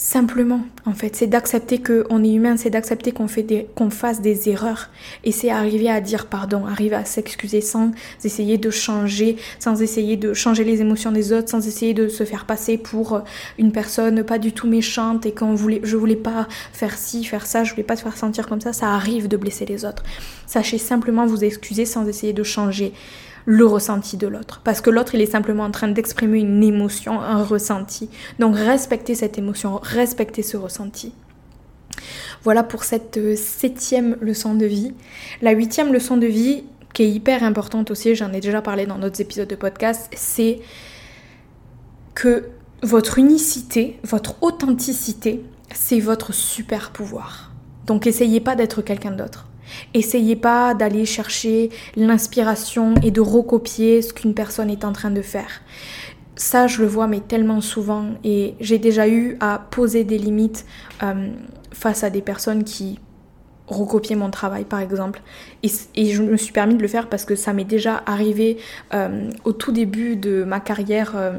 [0.00, 4.48] Simplement, en fait, c'est d'accepter qu'on est humain, c'est d'accepter qu'on fait qu'on fasse des
[4.48, 4.90] erreurs,
[5.24, 7.90] et c'est arriver à dire pardon, arriver à s'excuser sans
[8.22, 12.22] essayer de changer, sans essayer de changer les émotions des autres, sans essayer de se
[12.22, 13.22] faire passer pour
[13.58, 17.44] une personne pas du tout méchante et qu'on voulait, je voulais pas faire ci, faire
[17.44, 20.04] ça, je voulais pas te faire sentir comme ça, ça arrive de blesser les autres.
[20.46, 22.92] Sachez simplement vous excuser sans essayer de changer
[23.50, 24.60] le ressenti de l'autre.
[24.62, 28.10] Parce que l'autre, il est simplement en train d'exprimer une émotion, un ressenti.
[28.38, 31.14] Donc respectez cette émotion, respectez ce ressenti.
[32.44, 34.92] Voilà pour cette euh, septième leçon de vie.
[35.40, 38.98] La huitième leçon de vie, qui est hyper importante aussi, j'en ai déjà parlé dans
[38.98, 40.60] d'autres épisodes de podcast, c'est
[42.14, 42.50] que
[42.82, 45.42] votre unicité, votre authenticité,
[45.74, 47.52] c'est votre super pouvoir.
[47.86, 49.47] Donc essayez pas d'être quelqu'un d'autre.
[49.94, 55.22] Essayez pas d'aller chercher l'inspiration et de recopier ce qu'une personne est en train de
[55.22, 55.62] faire.
[56.36, 58.06] Ça, je le vois, mais tellement souvent.
[58.22, 60.66] Et j'ai déjà eu à poser des limites
[61.02, 61.30] euh,
[61.72, 63.00] face à des personnes qui
[63.66, 65.20] recopiaient mon travail, par exemple.
[65.62, 68.58] Et, je me suis permis de le faire parce que ça m'est déjà arrivé
[68.94, 71.38] euh, au tout début de ma carrière euh,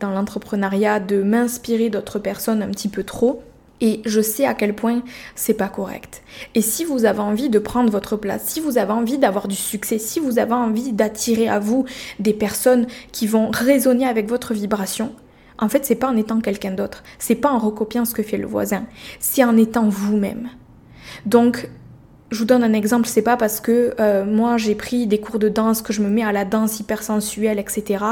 [0.00, 3.42] dans l'entrepreneuriat de m'inspirer d'autres personnes un petit peu trop
[3.80, 5.02] et je sais à quel point
[5.34, 6.22] c'est pas correct.
[6.54, 9.56] Et si vous avez envie de prendre votre place, si vous avez envie d'avoir du
[9.56, 11.84] succès, si vous avez envie d'attirer à vous
[12.18, 15.12] des personnes qui vont résonner avec votre vibration,
[15.58, 18.38] en fait, c'est pas en étant quelqu'un d'autre, c'est pas en recopiant ce que fait
[18.38, 18.86] le voisin,
[19.18, 20.48] c'est en étant vous-même.
[21.26, 21.68] Donc,
[22.30, 25.38] je vous donne un exemple, c'est pas parce que euh, moi j'ai pris des cours
[25.38, 28.04] de danse, que je me mets à la danse hyper sensuelle, etc.,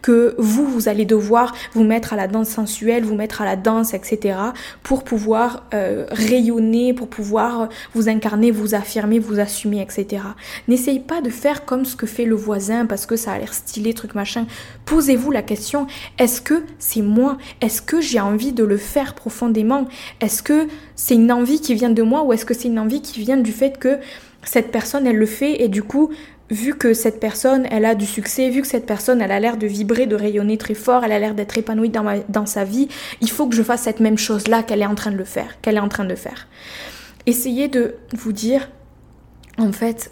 [0.00, 3.56] que vous, vous allez devoir vous mettre à la danse sensuelle, vous mettre à la
[3.56, 4.38] danse, etc.,
[4.82, 10.22] pour pouvoir euh, rayonner, pour pouvoir vous incarner, vous affirmer, vous assumer, etc.
[10.68, 13.54] N'essayez pas de faire comme ce que fait le voisin parce que ça a l'air
[13.54, 14.46] stylé, truc machin.
[14.84, 15.86] Posez-vous la question,
[16.18, 17.38] est-ce que c'est moi?
[17.60, 19.86] Est-ce que j'ai envie de le faire profondément?
[20.20, 23.02] Est-ce que c'est une envie qui vient de moi ou est-ce que c'est une envie
[23.02, 23.98] qui vient du fait que
[24.42, 26.10] cette personne, elle le fait et du coup,
[26.50, 29.56] vu que cette personne, elle a du succès, vu que cette personne, elle a l'air
[29.56, 32.88] de vibrer, de rayonner très fort, elle a l'air d'être épanouie dans, dans sa vie,
[33.20, 35.60] il faut que je fasse cette même chose-là qu'elle est en train de le faire,
[35.62, 36.46] qu'elle est en train de faire.
[37.26, 38.70] Essayez de vous dire,
[39.58, 40.10] en fait,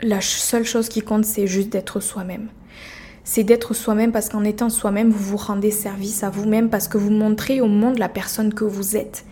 [0.00, 2.48] la seule chose qui compte, c'est juste d'être soi-même
[3.30, 6.96] c'est d'être soi-même parce qu'en étant soi-même, vous vous rendez service à vous-même parce que
[6.96, 9.26] vous montrez au monde la personne que vous êtes.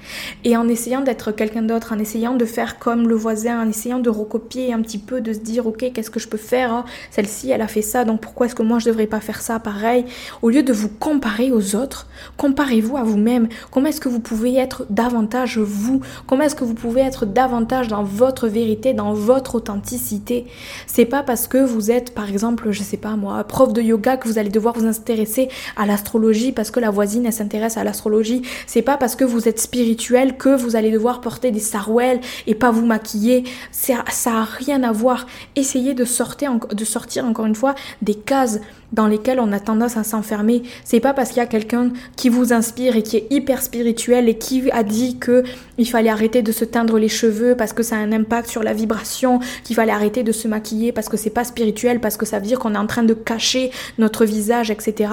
[0.44, 3.98] Et en essayant d'être quelqu'un d'autre, en essayant de faire comme le voisin, en essayant
[3.98, 6.85] de recopier un petit peu, de se dire ok, qu'est-ce que je peux faire hein?
[7.11, 9.61] Celle-ci, elle a fait ça, donc pourquoi est-ce que moi je devrais pas faire ça?
[9.61, 10.04] Pareil
[10.42, 12.06] Au lieu de vous comparer aux autres,
[12.37, 13.48] comparez-vous à vous-même.
[13.70, 16.02] Comment est-ce que vous pouvez être davantage vous?
[16.26, 20.44] Comment est-ce que vous pouvez être davantage dans votre vérité, dans votre authenticité?
[20.87, 24.16] C'est pas parce que vous êtes, par exemple, je sais pas moi, prof de yoga
[24.16, 27.85] que vous allez devoir vous intéresser à l'astrologie parce que la voisine elle s'intéresse à
[27.85, 28.42] l'astrologie.
[28.66, 32.55] C'est pas parce que vous êtes spirituel que vous allez devoir porter des sarouels et
[32.55, 33.44] pas vous maquiller.
[33.70, 35.27] Ça, ça rien à voir.
[35.55, 38.61] Essayez de sortir, de sortir encore une fois des cases
[38.92, 40.62] dans lesquelles on a tendance à s'enfermer.
[40.85, 44.29] C'est pas parce qu'il y a quelqu'un qui vous inspire et qui est hyper spirituel
[44.29, 45.44] et qui a dit que
[45.79, 48.62] il fallait arrêter de se teindre les cheveux parce que ça a un impact sur
[48.62, 52.27] la vibration, qu'il fallait arrêter de se maquiller parce que c'est pas spirituel, parce que
[52.27, 55.11] ça veut dire qu'on est en train de cacher notre visage, etc.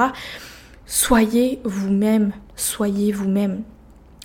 [0.85, 3.63] Soyez vous-même, soyez vous-même.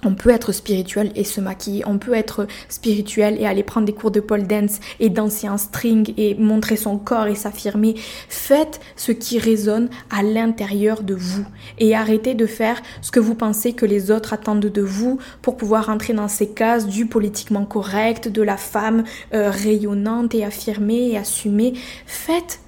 [0.04, 3.92] On peut être spirituel et se maquiller, on peut être spirituel et aller prendre des
[3.92, 7.94] cours de pole dance et danser en string et montrer son corps et s'affirmer.
[8.28, 11.44] Faites ce qui résonne à l'intérieur de vous
[11.78, 15.56] et arrêtez de faire ce que vous pensez que les autres attendent de vous pour
[15.56, 19.02] pouvoir entrer dans ces cases du politiquement correct, de la femme
[19.34, 21.72] euh, rayonnante et affirmée et assumée.
[22.06, 22.60] Faites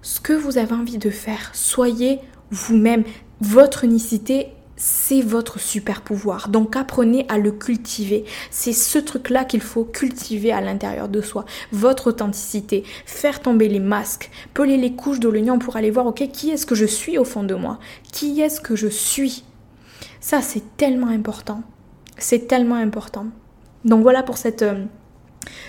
[0.00, 1.50] ce que vous avez envie de faire.
[1.52, 2.20] Soyez
[2.50, 3.04] vous-même.
[3.40, 6.48] Votre unicité c'est votre super pouvoir.
[6.48, 8.24] Donc apprenez à le cultiver.
[8.50, 11.44] C'est ce truc-là qu'il faut cultiver à l'intérieur de soi.
[11.72, 12.84] Votre authenticité.
[13.04, 14.30] Faire tomber les masques.
[14.54, 17.24] Peler les couches de l'oignon pour aller voir, ok, qui est-ce que je suis au
[17.24, 17.78] fond de moi?
[18.12, 19.44] Qui est-ce que je suis?
[20.20, 21.62] Ça, c'est tellement important.
[22.16, 23.26] C'est tellement important.
[23.84, 24.84] Donc voilà pour cette euh,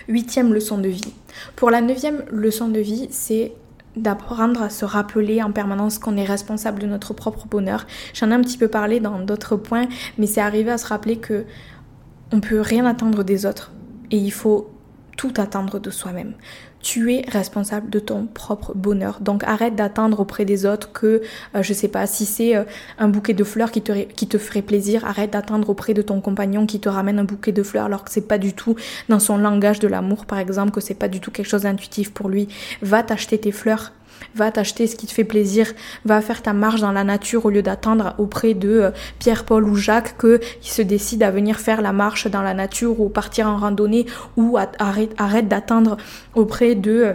[0.07, 1.13] huitième leçon de vie.
[1.55, 3.53] Pour la neuvième leçon de vie, c'est
[3.95, 7.85] d'apprendre à se rappeler en permanence qu'on est responsable de notre propre bonheur.
[8.13, 11.17] J'en ai un petit peu parlé dans d'autres points, mais c'est arriver à se rappeler
[11.17, 11.45] que
[12.31, 13.71] on peut rien attendre des autres
[14.11, 14.69] et il faut
[15.17, 16.33] tout attendre de soi-même.
[16.81, 19.19] Tu es responsable de ton propre bonheur.
[19.21, 21.21] Donc arrête d'attendre auprès des autres que,
[21.55, 22.63] euh, je sais pas, si c'est euh,
[22.97, 26.21] un bouquet de fleurs qui te, qui te ferait plaisir, arrête d'attendre auprès de ton
[26.21, 28.75] compagnon qui te ramène un bouquet de fleurs alors que c'est pas du tout
[29.09, 32.13] dans son langage de l'amour, par exemple, que c'est pas du tout quelque chose d'intuitif
[32.13, 32.47] pour lui.
[32.81, 33.91] Va t'acheter tes fleurs
[34.35, 35.73] va t'acheter ce qui te fait plaisir,
[36.05, 39.67] va faire ta marche dans la nature au lieu d'attendre auprès de euh, Pierre, Paul
[39.67, 43.09] ou Jacques que qui se décident à venir faire la marche dans la nature ou
[43.09, 44.05] partir en randonnée
[44.37, 45.97] ou arrête, d'attendre
[46.35, 47.13] auprès de euh,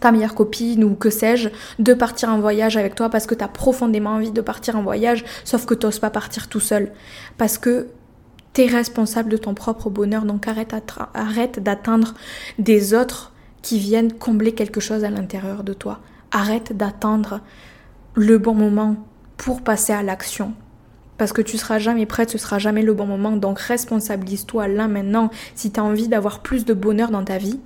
[0.00, 3.44] ta meilleure copine ou que sais-je, de partir en voyage avec toi parce que tu
[3.44, 6.92] as profondément envie de partir en voyage, sauf que tu n'oses pas partir tout seul.
[7.36, 7.88] Parce que
[8.54, 10.74] tu es responsable de ton propre bonheur, donc arrête,
[11.14, 12.14] arrête d'atteindre
[12.58, 16.00] des autres qui viennent combler quelque chose à l'intérieur de toi.
[16.32, 17.40] Arrête d'attendre
[18.14, 18.96] le bon moment
[19.36, 20.54] pour passer à l'action.
[21.18, 23.36] Parce que tu seras jamais prête, ce sera jamais le bon moment.
[23.36, 25.30] Donc responsabilise-toi là maintenant.
[25.54, 27.60] Si tu as envie d'avoir plus de bonheur dans ta vie,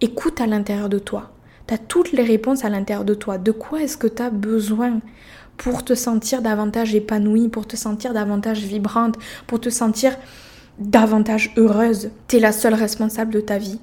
[0.00, 1.30] écoute à l'intérieur de toi.
[1.66, 3.38] Tu as toutes les réponses à l'intérieur de toi.
[3.38, 5.00] De quoi est-ce que tu as besoin
[5.56, 10.16] pour te sentir davantage épanouie, pour te sentir davantage vibrante, pour te sentir
[10.78, 12.10] davantage heureuse?
[12.28, 13.78] Tu es la seule responsable de ta vie.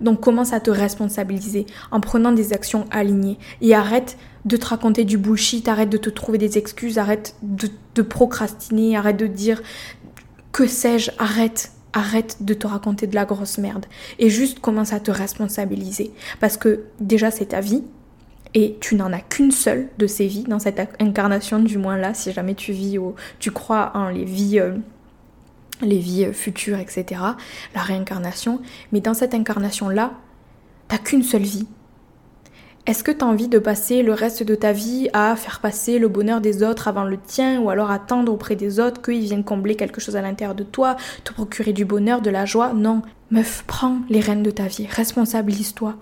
[0.00, 5.04] Donc commence à te responsabiliser en prenant des actions alignées et arrête de te raconter
[5.04, 9.62] du bullshit, arrête de te trouver des excuses, arrête de, procrastiner, arrête de dire
[10.52, 11.72] que sais-je, arrête.
[11.92, 13.84] Arrête de te raconter de la grosse merde
[14.20, 17.82] et juste commence à te responsabiliser parce que déjà c'est ta vie,
[18.54, 22.14] et tu n'en as qu'une seule de ces vies dans cette incarnation du moins là
[22.14, 24.76] si jamais tu vis ou tu crois en les vies euh,
[25.82, 27.20] les vies futures, etc.,
[27.74, 28.60] la réincarnation,
[28.92, 30.12] mais dans cette incarnation-là,
[30.88, 31.66] t'as qu'une seule vie.
[32.86, 35.98] Est-ce que tu as envie de passer le reste de ta vie à faire passer
[35.98, 39.44] le bonheur des autres avant le tien, ou alors attendre auprès des autres qu'ils viennent
[39.44, 42.72] combler quelque chose à l'intérieur de toi, te procurer du bonheur, de la joie?
[42.72, 45.94] Non, meuf, prends les rênes de ta vie, responsabilise-toi.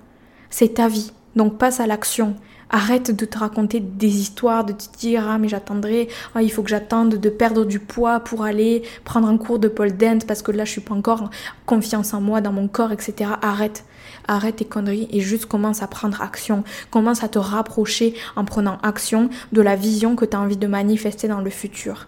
[0.50, 2.36] C'est ta vie, donc passe à l'action.
[2.70, 6.62] Arrête de te raconter des histoires, de te dire ah mais j'attendrai, ah, il faut
[6.62, 10.42] que j'attende de perdre du poids pour aller prendre un cours de pole dance parce
[10.42, 11.30] que là je suis pas encore
[11.66, 13.30] confiance en moi, dans mon corps, etc.
[13.40, 13.84] Arrête,
[14.26, 18.78] arrête tes conneries et juste commence à prendre action, commence à te rapprocher en prenant
[18.82, 22.06] action de la vision que tu as envie de manifester dans le futur.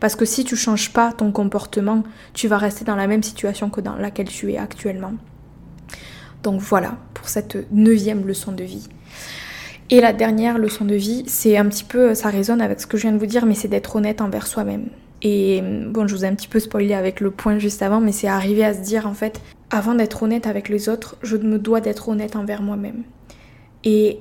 [0.00, 2.02] Parce que si tu changes pas ton comportement,
[2.34, 5.12] tu vas rester dans la même situation que dans laquelle tu es actuellement.
[6.42, 8.88] Donc voilà pour cette neuvième leçon de vie.
[9.92, 12.96] Et la dernière leçon de vie, c'est un petit peu, ça résonne avec ce que
[12.96, 14.86] je viens de vous dire, mais c'est d'être honnête envers soi-même.
[15.20, 18.10] Et bon, je vous ai un petit peu spoilé avec le point juste avant, mais
[18.10, 21.58] c'est arriver à se dire en fait, avant d'être honnête avec les autres, je me
[21.58, 23.02] dois d'être honnête envers moi-même.
[23.84, 24.20] Et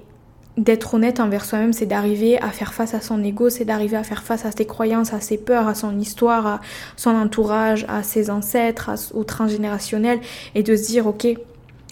[0.58, 4.04] d'être honnête envers soi-même, c'est d'arriver à faire face à son ego, c'est d'arriver à
[4.04, 6.62] faire face à ses croyances, à ses peurs, à son histoire, à
[6.98, 10.20] son entourage, à ses ancêtres, au transgénérationnel,
[10.54, 11.28] et de se dire, ok,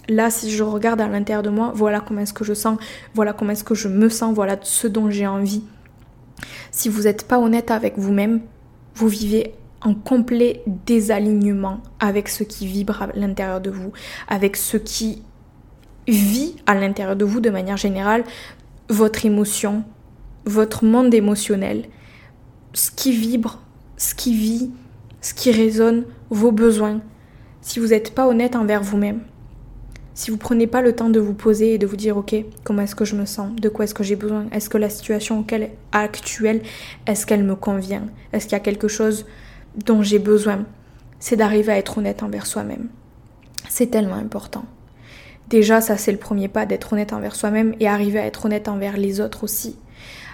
[0.09, 2.77] là, si je regarde à l'intérieur de moi, voilà comment est-ce que je sens,
[3.13, 5.63] voilà comment est-ce que je me sens, voilà ce dont j'ai envie.
[6.71, 8.41] Si vous n'êtes pas honnête avec vous-même,
[8.95, 13.91] vous vivez en complet désalignement avec ce qui vibre à l'intérieur de vous,
[14.27, 15.23] avec ce qui
[16.07, 18.23] vit à l'intérieur de vous de manière générale,
[18.89, 19.83] votre émotion,
[20.45, 21.85] votre monde émotionnel,
[22.73, 23.59] ce qui vibre,
[23.97, 24.71] ce qui vit,
[25.21, 27.01] ce qui résonne, vos besoins.
[27.61, 29.21] Si vous n'êtes pas honnête envers vous-même,
[30.19, 32.81] si vous prenez pas le temps de vous poser et de vous dire ok comment
[32.81, 35.45] est-ce que je me sens, de quoi est-ce que j'ai besoin, est-ce que la situation
[35.93, 36.61] actuelle
[37.07, 38.03] est-ce qu'elle me convient,
[38.33, 39.25] est-ce qu'il y a quelque chose
[39.77, 40.65] dont j'ai besoin,
[41.21, 42.89] c'est d'arriver à être honnête envers soi-même.
[43.69, 44.65] C'est tellement important.
[45.47, 48.67] Déjà ça c'est le premier pas d'être honnête envers soi-même et arriver à être honnête
[48.67, 49.77] envers les autres aussi.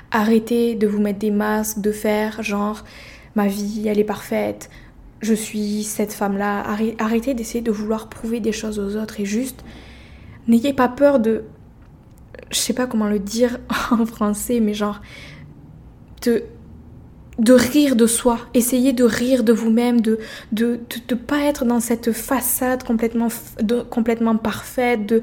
[0.10, 2.84] Arrêtez de vous mettre des masques, de faire genre
[3.36, 4.72] ma vie elle est parfaite,
[5.26, 6.64] je suis cette femme-là.
[7.00, 9.64] Arrêtez d'essayer de vouloir prouver des choses aux autres et juste
[10.48, 11.44] n'ayez pas peur de.
[12.52, 13.60] Je sais pas comment le dire
[13.92, 15.02] en français, mais genre.
[16.22, 16.44] de
[17.38, 20.20] de rire de soi, essayez de rire de vous-même, de
[20.54, 23.28] de, de, pas être dans cette façade complètement,
[23.90, 25.22] complètement parfaite, de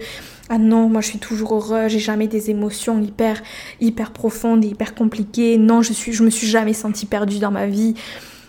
[0.51, 3.43] ah non, moi je suis toujours heureux, j'ai jamais des émotions hyper
[3.81, 5.57] hyper profondes, hyper compliquées.
[5.57, 7.95] Non, je suis je me suis jamais sentie perdue dans ma vie.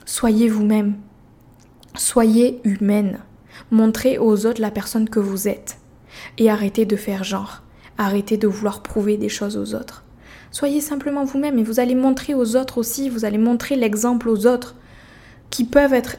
[0.05, 0.95] Soyez vous-même.
[1.95, 3.19] Soyez humaine.
[3.69, 5.77] Montrez aux autres la personne que vous êtes.
[6.37, 7.61] Et arrêtez de faire genre.
[7.97, 10.03] Arrêtez de vouloir prouver des choses aux autres.
[10.51, 14.45] Soyez simplement vous-même et vous allez montrer aux autres aussi, vous allez montrer l'exemple aux
[14.45, 14.75] autres
[15.49, 16.17] qui peuvent être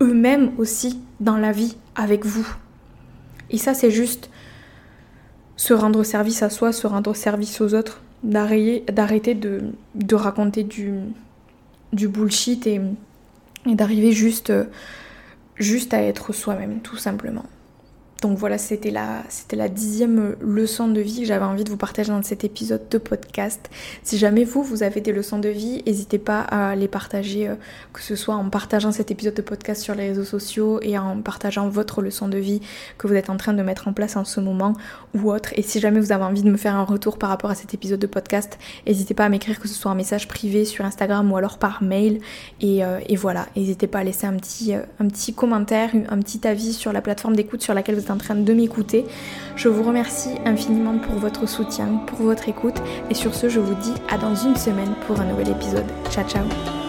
[0.00, 2.46] eux-mêmes aussi dans la vie avec vous.
[3.50, 4.30] Et ça, c'est juste
[5.56, 10.94] se rendre service à soi, se rendre service aux autres, d'arrêter de, raconter du,
[11.92, 12.80] du bullshit et,
[13.66, 14.52] et d'arriver juste,
[15.56, 17.44] juste à être soi-même, tout simplement.
[18.24, 21.76] Donc voilà, c'était la, c'était la dixième leçon de vie que j'avais envie de vous
[21.76, 23.68] partager dans cet épisode de podcast.
[24.02, 27.56] Si jamais vous, vous avez des leçons de vie, n'hésitez pas à les partager, euh,
[27.92, 31.20] que ce soit en partageant cet épisode de podcast sur les réseaux sociaux et en
[31.20, 32.62] partageant votre leçon de vie
[32.96, 34.72] que vous êtes en train de mettre en place en ce moment
[35.12, 35.50] ou autre.
[35.56, 37.74] Et si jamais vous avez envie de me faire un retour par rapport à cet
[37.74, 41.30] épisode de podcast, n'hésitez pas à m'écrire que ce soit un message privé sur Instagram
[41.30, 42.20] ou alors par mail.
[42.62, 46.48] Et, euh, voilà, n'hésitez pas à laisser un petit, euh, un petit commentaire, un petit
[46.48, 49.04] avis sur la plateforme d'écoute sur laquelle vous êtes en train de m'écouter.
[49.56, 53.74] Je vous remercie infiniment pour votre soutien, pour votre écoute et sur ce je vous
[53.74, 55.86] dis à dans une semaine pour un nouvel épisode.
[56.10, 56.83] Ciao ciao